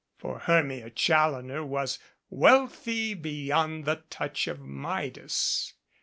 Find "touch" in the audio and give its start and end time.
4.09-4.47